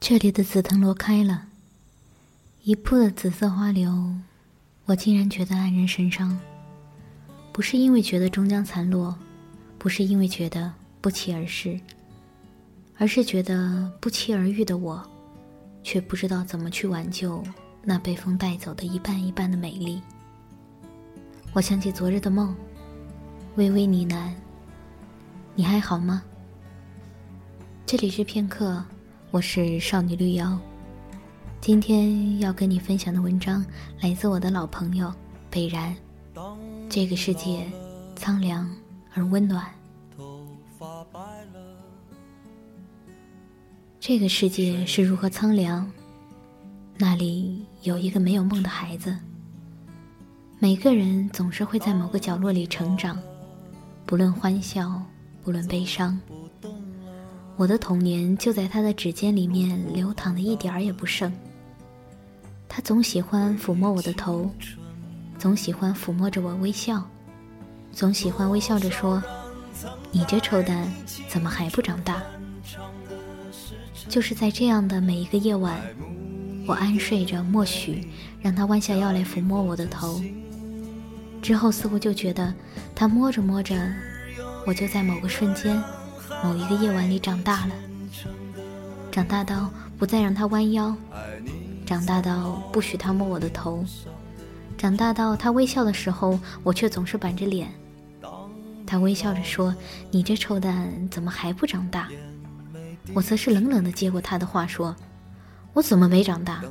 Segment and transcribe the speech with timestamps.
[0.00, 1.46] 这里的紫藤萝开了，
[2.62, 4.14] 一铺的紫色花流，
[4.86, 6.40] 我竟然觉得黯然神伤。
[7.52, 9.14] 不是因为觉得终将残落，
[9.78, 11.78] 不是因为觉得不期而逝，
[12.96, 15.06] 而是觉得不期而遇的我，
[15.82, 17.44] 却不知道怎么去挽救
[17.84, 20.00] 那被风带走的一半一半的美丽。
[21.52, 22.56] 我想起昨日的梦，
[23.56, 24.32] 微微呢喃
[25.54, 26.22] ：“你还好吗？”
[27.84, 28.82] 这里是片刻。
[29.32, 30.58] 我是少女绿妖，
[31.60, 33.64] 今天要跟你分享的文章
[34.00, 35.12] 来自我的老朋友
[35.48, 35.94] 北然。
[36.88, 37.64] 这个世界
[38.16, 38.68] 苍凉
[39.14, 39.64] 而温暖。
[44.00, 45.88] 这个世界是如何苍凉？
[46.98, 49.16] 那里有一个没有梦的孩子。
[50.58, 53.16] 每个人总是会在某个角落里成长，
[54.04, 55.00] 不论欢笑，
[55.44, 56.20] 不论悲伤。
[57.60, 61.30] 我的童年就在他的指尖里面流淌的一点儿也不剩。
[62.66, 64.50] 他总喜欢抚摸我的头，
[65.38, 67.06] 总喜欢抚摸着我微笑，
[67.92, 69.22] 总喜欢微笑着说
[70.10, 70.90] ：“你这臭蛋
[71.28, 72.22] 怎么还不长大？”
[74.08, 75.78] 就是在这样的每一个夜晚，
[76.66, 78.08] 我安睡着，默许
[78.40, 80.18] 让他弯下腰来抚摸我的头。
[81.42, 82.54] 之后似乎就觉得，
[82.94, 83.76] 他摸着摸着，
[84.66, 85.78] 我就在某个瞬间。
[86.44, 87.74] 某一个夜晚里长大了，
[89.10, 90.94] 长大到不再让他弯腰，
[91.84, 93.84] 长大到不许他摸我的头，
[94.78, 97.70] 长大到他微笑的时候，我却总是板着脸。
[98.86, 99.74] 他微笑着说
[100.10, 102.08] ：“你这臭蛋怎么还不长大？”
[103.14, 104.94] 我则是冷冷地接过他的话说
[105.74, 106.62] ：“我怎么没长大？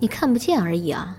[0.00, 1.16] 你看不见而已啊！”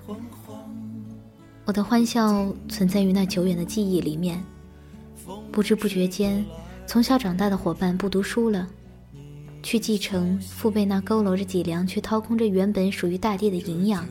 [1.66, 4.44] 我的欢笑存在于那久远的记忆里面，
[5.52, 6.46] 不知不觉间。
[6.88, 8.68] 从小长大的伙伴不读书了，
[9.62, 14.08] 去继承父辈那佝偻着脊梁，却掏空着原本属于大地的营养。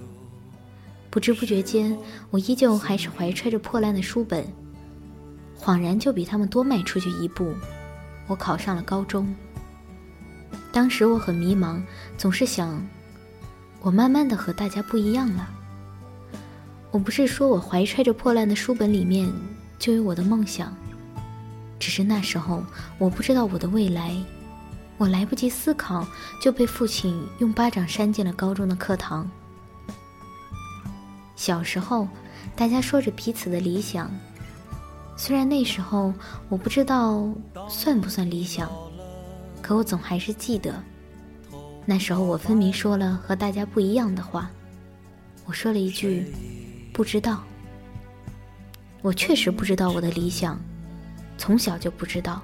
[1.08, 1.96] 不知不觉间，
[2.30, 4.44] 我依旧还是怀揣着破烂的书本，
[5.58, 7.54] 恍然就比他们多迈出去一步。
[8.26, 9.32] 我考上了高中。
[10.72, 11.80] 当时我很迷茫，
[12.18, 12.84] 总是想，
[13.80, 15.48] 我慢慢的和大家不一样了。
[16.90, 19.32] 我不是说我怀揣着破烂的书本里面
[19.78, 20.76] 就有我的梦想。
[21.84, 22.64] 只是那时候，
[22.96, 24.10] 我不知道我的未来，
[24.96, 26.08] 我来不及思考，
[26.40, 29.30] 就被父亲用巴掌扇进了高中的课堂。
[31.36, 32.08] 小时候，
[32.56, 34.10] 大家说着彼此的理想，
[35.14, 36.14] 虽然那时候
[36.48, 37.30] 我不知道
[37.68, 38.72] 算不算理想，
[39.60, 40.82] 可我总还是记得，
[41.84, 44.50] 那时候我分明说了和大家不一样的话，
[45.44, 46.32] 我说了一句
[46.94, 47.44] “不知道”，
[49.04, 50.58] 我确实不知道我的理想。
[51.36, 52.42] 从小就不知道，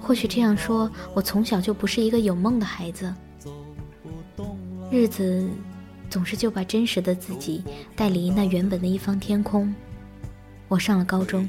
[0.00, 3.12] 或许这样说，我从小就不是一个有梦的孩子。
[4.90, 5.48] 日子
[6.10, 7.62] 总是就把真实的自己
[7.96, 9.74] 带离那原本的一方天空。
[10.68, 11.48] 我上了高中，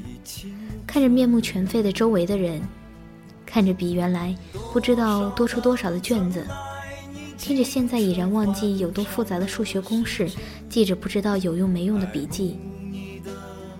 [0.86, 2.60] 看着面目全非的周围的人，
[3.46, 4.36] 看着比原来
[4.72, 6.46] 不知道多出多少的卷子，
[7.38, 10.28] 听着现在已然忘记有多复杂的数学公式，
[10.68, 12.58] 记着不知道有用没用的笔记。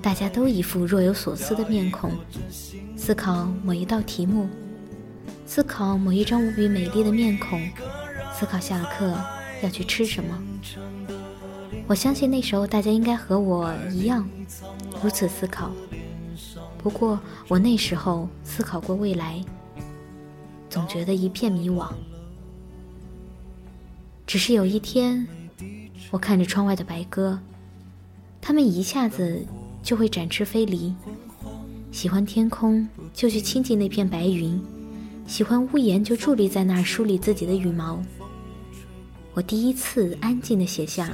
[0.04, 2.12] 大家都一副若有所思的面孔，
[2.94, 4.46] 思考某一道题目，
[5.46, 7.58] 思考某一张无比美丽的面孔，
[8.34, 9.18] 思考下了课
[9.62, 10.38] 要去吃什么。
[11.86, 14.28] 我相信那时候大家应该和我一样，
[15.02, 15.72] 如此思考。
[16.76, 19.42] 不过我那时候思考过未来，
[20.68, 21.90] 总觉得一片迷惘。
[24.26, 25.26] 只是有一天，
[26.10, 27.38] 我看着窗外的白鸽，
[28.42, 29.46] 它们一下子。
[29.84, 30.92] 就会展翅飞离，
[31.92, 34.58] 喜欢天空就去亲近那片白云，
[35.26, 38.02] 喜欢屋檐就伫立在那儿梳理自己的羽毛。
[39.34, 41.10] 我第一次安静的写下，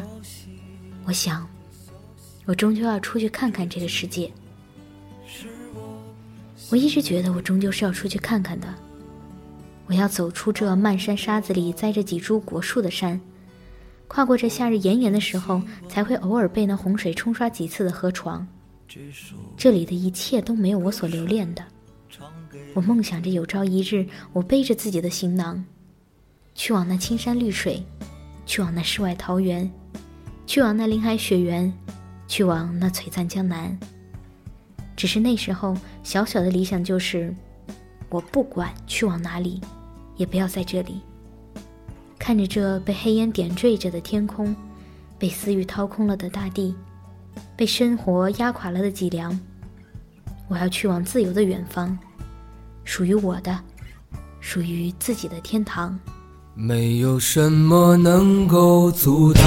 [1.05, 1.45] 我想，
[2.47, 4.31] 我终究要出去看看这个世界。
[6.71, 8.73] 我一直觉得我终究是要出去看看的，
[9.87, 13.21] 我要走出这漫山沙子里栽着几株果树的山。
[14.07, 18.47] 跨过这夏日炎炎的时候，才会偶尔被那洪水冲刷几次的河床。
[19.57, 21.65] 这里的一切都没有我所留恋的。
[22.75, 25.65] 我梦想着有朝一日，我背着自己的行囊，
[26.55, 27.83] 去往那青山绿水，
[28.45, 29.71] 去往那世外桃源，
[30.47, 31.73] 去往那林海雪原，
[32.27, 33.79] 去往那璀璨江南。
[34.97, 37.35] 只是那时候，小小的理想就是，
[38.09, 39.61] 我不管去往哪里，
[40.17, 41.01] 也不要在这里。
[42.19, 44.55] 看着这被黑烟点缀着的天空，
[45.19, 46.75] 被私欲掏空了的大地。
[47.57, 49.39] 被生活压垮了的脊梁，
[50.49, 51.99] 我要去往自由的远方，
[52.85, 53.59] 属于我的，
[54.41, 55.99] 属于自己的天堂。
[56.55, 59.43] 没有什么能够阻挡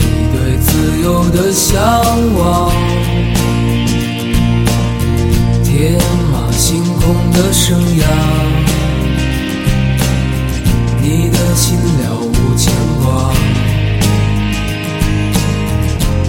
[0.00, 1.78] 你对自由的向
[2.34, 2.72] 往，
[5.62, 6.00] 天
[6.32, 8.04] 马行空的生涯，
[11.00, 12.17] 你的心了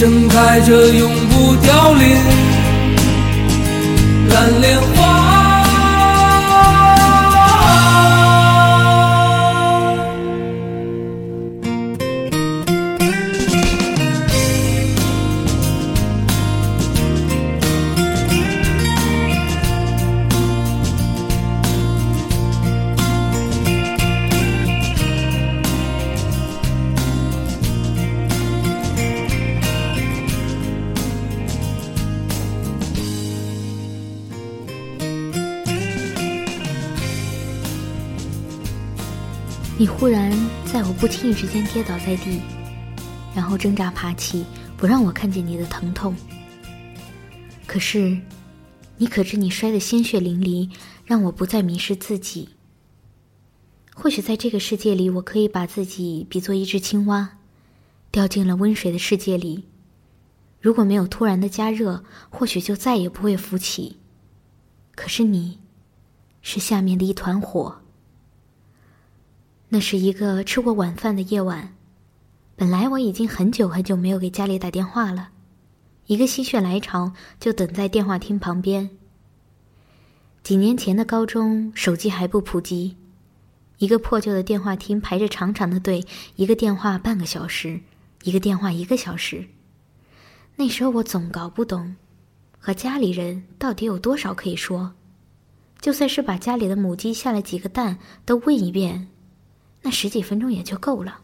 [0.00, 2.16] 盛开着永不凋零
[4.30, 5.19] 蓝莲花。
[41.00, 42.42] 不经意之间跌倒在地，
[43.34, 44.44] 然后挣扎爬起，
[44.76, 46.14] 不让我看见你的疼痛。
[47.66, 48.20] 可是，
[48.98, 50.70] 你可知你摔得鲜血淋漓，
[51.06, 52.50] 让我不再迷失自己。
[53.94, 57.38] 或许在这个世界里，我可以把自己比作一只青蛙，
[58.10, 59.64] 掉进了温水的世界里。
[60.60, 63.96] 如果没有突然的加热，或许就再也不会浮起。
[64.94, 65.60] 可是你，
[66.42, 67.79] 是下面的一团火。
[69.72, 71.76] 那是一个吃过晚饭的夜晚，
[72.56, 75.28] 本来我已经很久很久没有给家里打电话了，
[76.06, 78.90] 一个心血来潮就等在电话厅旁边。
[80.42, 82.96] 几年前的高中，手机还不普及，
[83.78, 87.78] 一个破旧的电话厅排着长长的队，一个电话半个小时，
[88.24, 89.46] 一个电话一个小时。
[90.56, 91.94] 那时候我总搞不懂，
[92.58, 94.94] 和家里人到底有多少可以说，
[95.80, 99.06] 就算是把家里的母鸡下了几个蛋都问一遍。
[99.82, 101.20] 那十几分钟也就够了。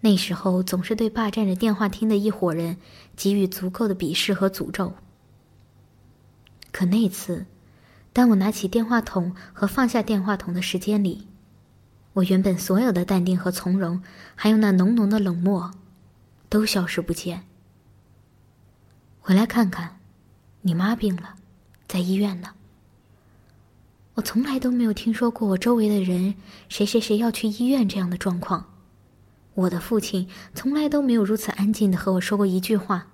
[0.00, 2.76] 那时候总是对霸占着电话厅的一伙人
[3.16, 4.94] 给予足够的鄙视和诅咒。
[6.70, 7.46] 可那次，
[8.12, 11.26] 当我拿起电话筒和放下电话筒的时间里，
[12.12, 14.02] 我原本所有的淡定和从容，
[14.36, 15.72] 还有那浓浓的冷漠，
[16.48, 17.44] 都消失不见。
[19.20, 19.98] 回来看看，
[20.60, 21.34] 你妈病了，
[21.88, 22.54] 在医院呢。
[24.18, 26.34] 我从来都没有听说过我周围的人
[26.68, 28.74] 谁谁谁要去医院这样的状况。
[29.54, 33.06] 我的父亲从来都没有如此安静的和我说过一句话，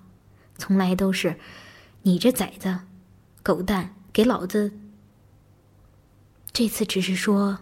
[0.57, 1.39] 从来都是
[2.05, 2.81] “你这崽子，
[3.43, 4.73] 狗蛋，给老子。”
[6.55, 7.59] 这次只是说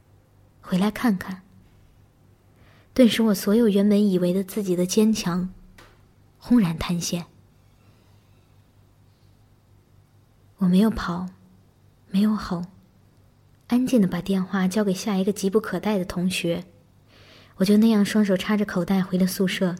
[0.62, 1.42] “回来看看”。
[2.94, 5.50] 顿时，我所有原本以为的自己的坚强，
[6.38, 7.26] 轰然塌陷。
[10.56, 11.28] 我没有跑，
[12.10, 12.64] 没有吼。
[13.68, 16.64] 安静的把电话交给下一个急不可待的同学，
[17.56, 19.76] 我就那样双手插着口袋回了宿舍。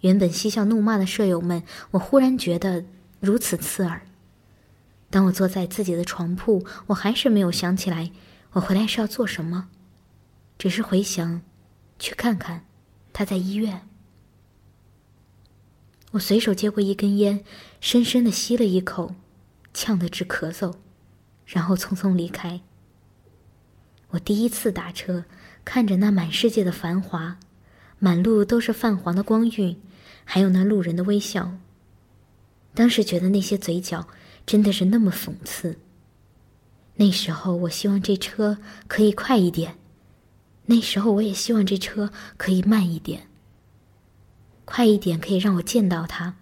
[0.00, 2.82] 原本嬉笑怒骂的舍友们，我忽然觉得
[3.20, 4.00] 如此刺耳。
[5.10, 8.10] 当我坐在自己的床铺，我还是没有想起来
[8.52, 9.68] 我回来是要做什么，
[10.56, 11.42] 只是回想，
[11.98, 12.64] 去看看
[13.12, 13.82] 他在医院。
[16.12, 17.44] 我随手接过一根烟，
[17.82, 19.14] 深深的吸了一口，
[19.74, 20.76] 呛得直咳嗽，
[21.44, 22.62] 然后匆匆离开。
[24.10, 25.24] 我第一次打车，
[25.64, 27.38] 看着那满世界的繁华，
[27.98, 29.80] 满路都是泛黄的光晕，
[30.24, 31.52] 还有那路人的微笑。
[32.74, 34.06] 当时觉得那些嘴角
[34.44, 35.78] 真的是那么讽刺。
[36.96, 39.76] 那时候我希望这车可以快一点，
[40.66, 43.28] 那时候我也希望这车可以慢一点。
[44.64, 46.36] 快一点可以让我见到他，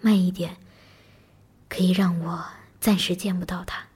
[0.00, 0.56] 慢一点
[1.68, 2.44] 可以让我
[2.80, 3.89] 暂时见不到他。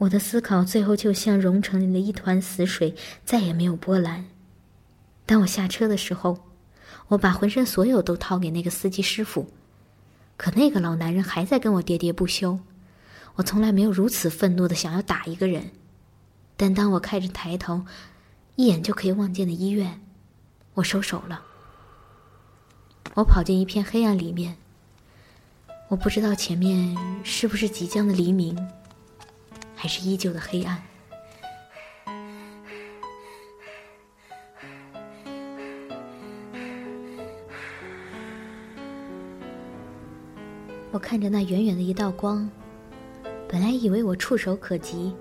[0.00, 4.24] 我的思考最后就像融成了一团死水，再也没有波澜。
[5.26, 6.38] 当我下车的时候，
[7.08, 9.50] 我把浑身所有都掏给那个司机师傅，
[10.38, 12.58] 可那个老男人还在跟我喋喋不休。
[13.34, 15.70] 我从来没有如此愤怒的想要打一个人，
[16.56, 17.82] 但当我开着抬头，
[18.56, 20.00] 一眼就可以望见的医院，
[20.72, 21.42] 我收手了。
[23.12, 24.56] 我跑进一片黑暗里面，
[25.88, 28.56] 我不知道前面是不是即将的黎明，
[29.80, 30.78] 还是依旧的黑暗。
[40.92, 42.46] 我看着那远远的一道光，
[43.48, 45.14] 本来以为我触手可及，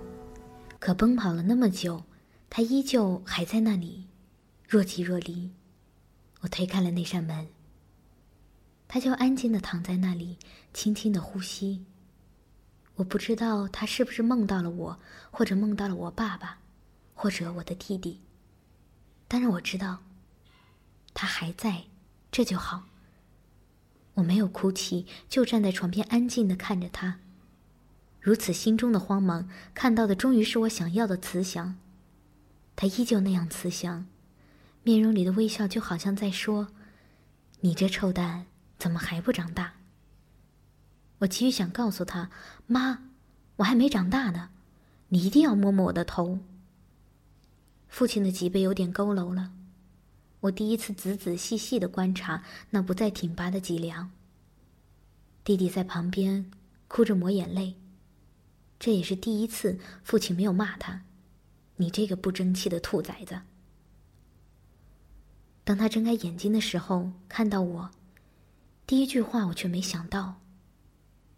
[0.77, 2.03] 可奔跑了那么久，
[2.49, 4.07] 它依旧还在那里，
[4.67, 5.49] 若即若离。
[6.41, 7.47] 我推开了那扇门，
[8.89, 10.37] 它就安静的躺在那里，
[10.73, 11.85] 轻轻的呼吸。
[12.99, 14.99] 我不知道他是不是梦到了我，
[15.31, 16.59] 或者梦到了我爸爸，
[17.15, 18.19] 或者我的弟弟。
[19.25, 19.99] 但是我知道，
[21.13, 21.85] 他还在，
[22.29, 22.83] 这就好。
[24.15, 27.19] 我没有哭泣，就站在床边安静的看着他。
[28.19, 31.77] 如此心中的慌忙，看到的终于是我想要的慈祥。
[32.75, 34.07] 他依旧那样慈祥，
[34.83, 36.67] 面容里的微笑就好像在说
[37.61, 39.75] ：“你这臭蛋怎么还不长大？”
[41.19, 42.29] 我急于想告诉他
[42.67, 43.03] ：“妈，
[43.57, 44.49] 我还没长大呢，
[45.09, 46.39] 你一定要摸摸我的头。”
[47.87, 49.53] 父亲的脊背有点佝偻了。
[50.41, 54.11] 我第一次仔仔细细的观察那不再挺拔的脊梁。
[55.43, 56.49] 弟弟在旁边
[56.87, 57.75] 哭着抹眼泪，
[58.79, 61.01] 这也是第一次父亲没有骂他
[61.75, 63.41] ：“你这个不争气的兔崽子。”
[65.65, 67.91] 当他睁开眼睛的时候，看到我，
[68.87, 70.39] 第一句话我却没想到，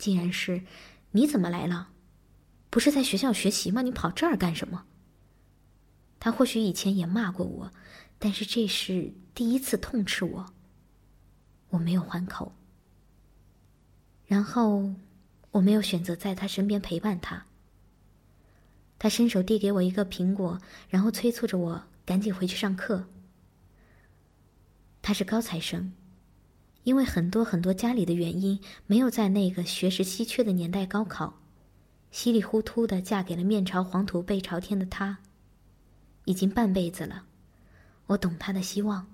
[0.01, 0.63] 竟然是
[1.11, 1.89] ：“你怎么来了？
[2.71, 3.83] 不是在学校学习吗？
[3.83, 4.85] 你跑这儿干什么？”
[6.19, 7.71] 他或许以前也骂过我。
[8.23, 10.53] 但是这是第一次痛斥我，
[11.69, 12.53] 我没有还口。
[14.27, 14.93] 然后，
[15.49, 17.45] 我没有选择在他身边陪伴他。
[18.99, 23.07] 他伸手递给我一个苹果，然后催促着我赶紧回去上课。
[25.01, 25.91] 他是高材生，
[26.83, 31.39] 因为很多很多家里的原因，没有在那个学识稀缺的年代高考，
[32.11, 35.19] 稀里糊涂的嫁给了面朝黄土背朝天的他，
[36.25, 37.25] 已经半辈子了。
[38.07, 39.07] 我懂他的希望。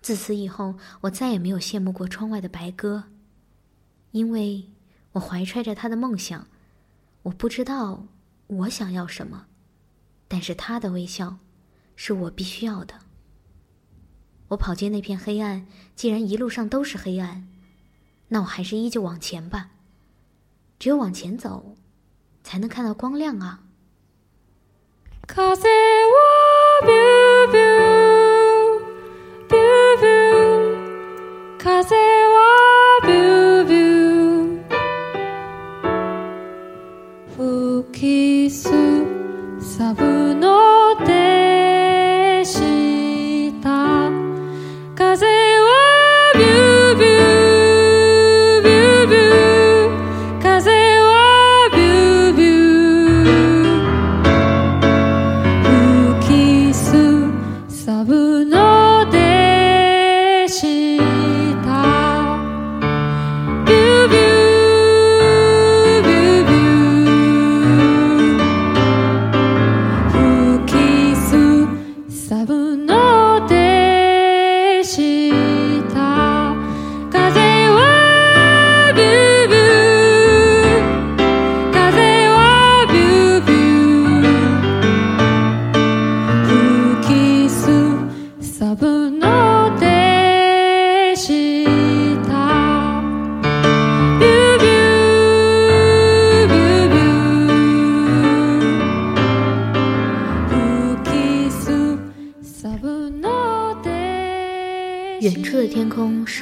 [0.00, 3.04] 自此以后，我再也没有羡慕过窗外的白鸽，
[4.10, 4.70] 因为
[5.12, 6.48] 我怀揣着他的梦想。
[7.24, 8.08] 我不知道
[8.48, 9.46] 我想要什么，
[10.26, 11.38] 但是他的微笑，
[11.94, 12.98] 是我必须要的。
[14.52, 15.66] 我跑进那片黑暗，
[15.96, 17.48] 既然一路上都是黑暗，
[18.28, 19.70] 那我还是依旧往前吧。
[20.78, 21.74] 只有往前走，
[22.44, 23.60] 才能看到光亮啊。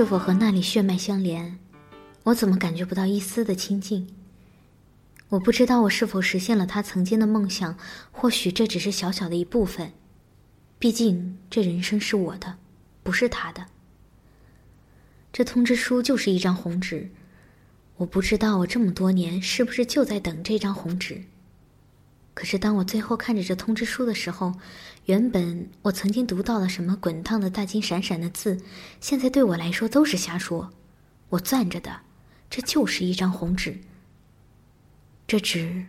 [0.01, 1.59] 是否和那里血脉相连？
[2.23, 4.09] 我怎么感觉不到一丝的亲近？
[5.29, 7.77] 我不知道我是否实现了他曾经的梦想，
[8.11, 9.93] 或许这只是小小的一部分。
[10.79, 12.57] 毕竟这人生是我的，
[13.03, 13.67] 不是他的。
[15.35, 17.11] 这通知书就是一张红纸，
[17.99, 21.25] 我不知道我这么多年是不是就在等这张红纸。
[22.41, 24.55] 可是当我最后看着这通知书的时候，
[25.05, 28.59] 原本我曾经读到了什么滚烫的大金闪闪的字，
[28.99, 30.71] 现在对我来说都是瞎说。
[31.29, 32.01] 我攥着的，
[32.49, 33.79] 这就是一张红纸。
[35.27, 35.85] 这纸，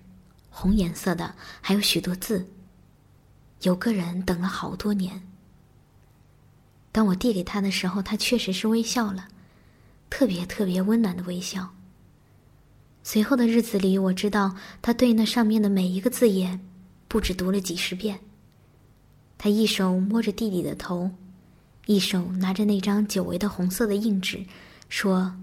[0.50, 2.46] 红颜色的，还有许多字。
[3.62, 5.26] 有个人等了好多年。
[6.92, 9.30] 当我递给他的时候，他确实是微笑了，
[10.10, 11.74] 特别特别温暖的微笑。
[13.04, 16.60] 随后的日子里，我知道他对那上面的每一个字眼，
[17.08, 18.20] 不止读了几十遍。
[19.38, 21.10] 他一手摸着弟弟的头，
[21.88, 24.46] 一手拿着那张久违的红色的硬纸，
[24.88, 25.36] 说：“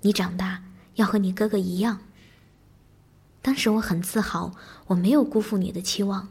[0.00, 0.62] 你长大
[0.94, 2.00] 要和你哥哥一样。”
[3.42, 4.52] 当时我很自豪，
[4.86, 6.28] 我没有辜负你的期望。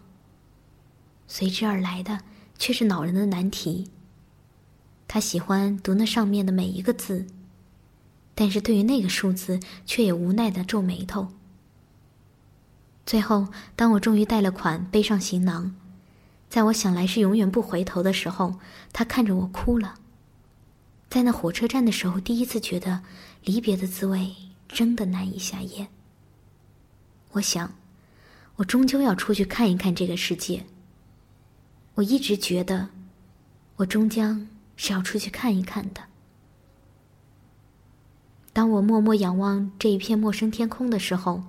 [1.27, 2.21] 随之而来的
[2.57, 3.91] 却是恼人的难题。
[5.07, 7.27] 他喜欢读那上面的每一个字，
[8.35, 11.29] 但是对于那个数字，却也无奈的皱眉头。
[13.05, 15.75] 最后，当我终于贷了款，背上行囊，
[16.49, 18.59] 在我想来是永远不回头的时候，
[18.91, 19.95] 他看着我哭了。
[21.09, 23.01] 在那火车站的时候，第一次觉得
[23.43, 24.35] 离别的滋味
[24.67, 25.87] 真的难以下咽。
[27.31, 27.75] 我想，
[28.57, 30.65] 我终究要出去看一看这个世界。
[31.93, 32.89] 我一直觉得，
[33.77, 36.01] 我终将是要出去看一看的。
[38.55, 41.43] 当我默默仰望这一片陌生天空的时候，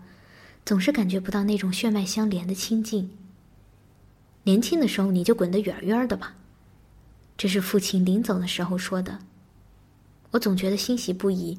[0.65, 3.17] 总是感觉不到那种血脉相连的亲近。
[4.43, 6.35] 年轻的时候你就滚得远远的吧，
[7.37, 9.21] 这是父亲临走的时候说的。
[10.33, 11.57] 我总觉得欣喜不已，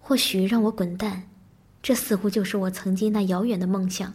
[0.00, 1.30] 或许让我滚蛋。
[1.82, 4.12] 这似乎就是我曾经那遥远的梦想。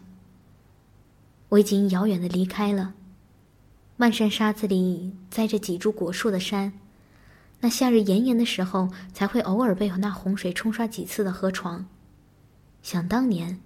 [1.49, 2.93] 我已经遥远的离开了，
[3.97, 6.71] 漫山沙子里栽着几株果树的山，
[7.61, 11.85] 那夏日炎炎的时候才会偶尔被那洪水冲刷几次的河床。
[12.81, 13.59] 想当年，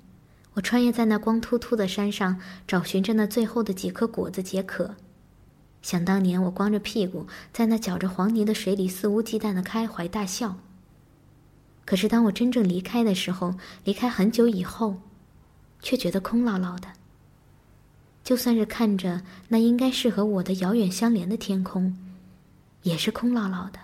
[0.55, 4.95] 我穿越在那光秃秃的山上，找寻着那最后的几颗果子解渴。
[5.83, 10.57] 想当年，我光着屁股在那搅着黄泥的水里肆无忌惮的开怀大笑。
[11.85, 14.95] 可是，当我真正离开的时候，离开很久以后，
[15.81, 16.87] 却觉得空落落的。
[18.23, 21.95] 就算是看着那应该是和我的遥远相连的天空，
[22.83, 23.79] 也是空落落的。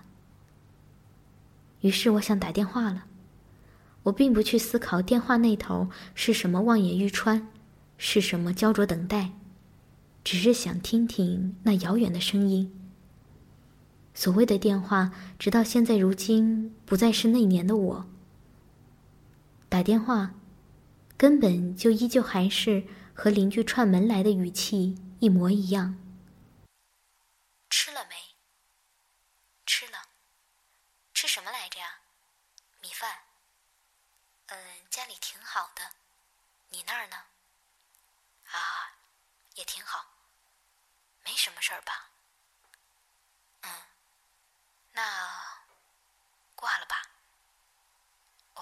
[1.81, 3.05] 于是，我想打电话了。
[4.03, 7.51] 我并不去思考电话那头是什么望眼欲穿，
[7.97, 9.31] 是什么焦灼等待，
[10.23, 12.75] 只是想听听那遥远的声音。
[14.13, 18.09] 所谓的电话，直到现在如今不再是那年的我。
[19.67, 20.33] 打电话，
[21.15, 25.97] 根本就依旧还是和邻居串门来的语气一模一样。
[27.69, 28.15] 吃了没？
[29.65, 29.99] 吃了。
[31.13, 31.85] 吃什么来着呀？
[32.81, 33.09] 米饭。
[34.47, 34.57] 嗯，
[34.89, 35.83] 家里挺好的。
[36.69, 37.15] 你那儿呢？
[38.45, 38.57] 啊，
[39.55, 40.03] 也挺好。
[41.23, 41.93] 没什么事儿吧？
[43.61, 43.69] 嗯。
[44.93, 45.03] 那
[46.55, 46.95] 挂了吧。
[48.55, 48.61] 哦，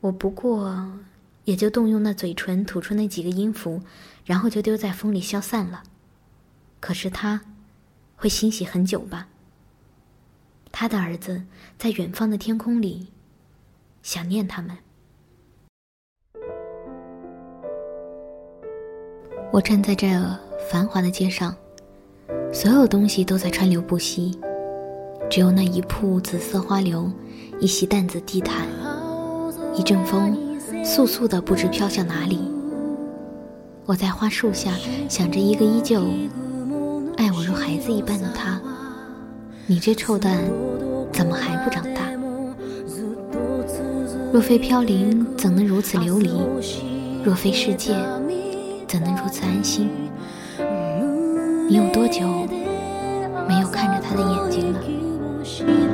[0.00, 0.88] 我不过
[1.42, 3.82] 也就动用那嘴唇吐出那几个音符，
[4.24, 5.82] 然后就丢在风里消散了。
[6.78, 7.40] 可是他
[8.14, 9.26] 会欣喜很久吧？
[10.70, 11.44] 他的儿子
[11.76, 13.12] 在远方的天空里
[14.04, 14.78] 想念他们。
[19.52, 20.08] 我站在这
[20.68, 21.54] 繁华的街上。
[22.52, 24.36] 所有东西都在川流不息，
[25.30, 27.10] 只有那一铺紫色花柳，
[27.60, 28.66] 一袭淡紫地毯，
[29.74, 30.36] 一阵风，
[30.84, 32.40] 簌簌的不知飘向哪里。
[33.86, 34.72] 我在花树下
[35.08, 36.02] 想着一个依旧
[37.16, 38.60] 爱我如孩子一般的他，
[39.66, 40.38] 你这臭蛋，
[41.12, 42.02] 怎么还不长大？
[44.32, 46.30] 若非飘零，怎能如此流离？
[47.24, 47.96] 若非世界，
[48.88, 49.88] 怎能如此安心？
[51.70, 52.20] 你有多久
[53.48, 55.89] 没有看着他的眼睛了？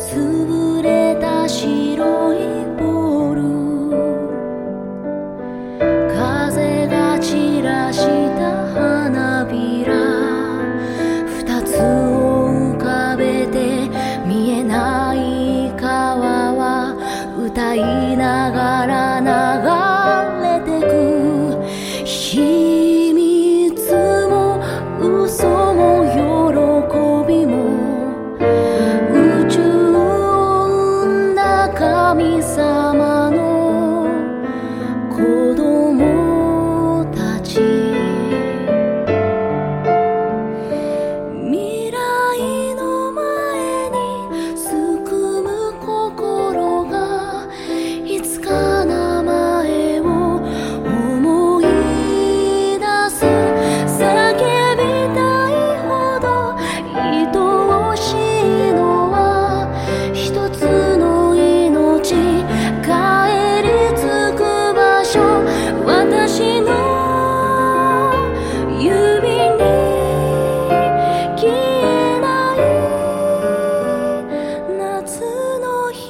[0.00, 2.19] 潰れた城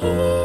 [0.02, 0.39] Oh.